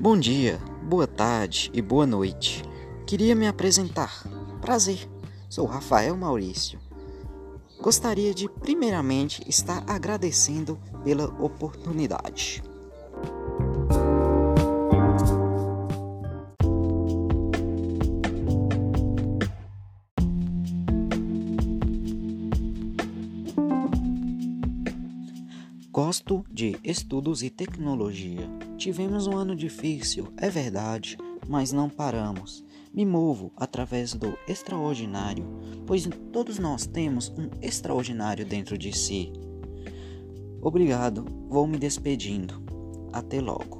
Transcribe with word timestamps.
Bom 0.00 0.18
dia, 0.18 0.58
boa 0.82 1.06
tarde 1.06 1.70
e 1.74 1.82
boa 1.82 2.06
noite. 2.06 2.64
Queria 3.06 3.34
me 3.34 3.46
apresentar. 3.46 4.26
Prazer, 4.58 5.06
sou 5.46 5.66
Rafael 5.66 6.16
Maurício. 6.16 6.80
Gostaria 7.82 8.32
de, 8.32 8.48
primeiramente, 8.48 9.46
estar 9.46 9.84
agradecendo 9.86 10.80
pela 11.04 11.26
oportunidade. 11.38 12.62
Gosto 25.92 26.44
de 26.48 26.76
estudos 26.84 27.42
e 27.42 27.50
tecnologia. 27.50 28.48
Tivemos 28.76 29.26
um 29.26 29.36
ano 29.36 29.56
difícil, 29.56 30.28
é 30.36 30.48
verdade, 30.48 31.18
mas 31.48 31.72
não 31.72 31.90
paramos. 31.90 32.64
Me 32.94 33.04
movo 33.04 33.50
através 33.56 34.14
do 34.14 34.38
extraordinário, 34.46 35.44
pois 35.88 36.08
todos 36.32 36.60
nós 36.60 36.86
temos 36.86 37.28
um 37.30 37.50
extraordinário 37.60 38.46
dentro 38.46 38.78
de 38.78 38.96
si. 38.96 39.32
Obrigado, 40.62 41.26
vou 41.48 41.66
me 41.66 41.76
despedindo. 41.76 42.62
Até 43.12 43.40
logo. 43.40 43.79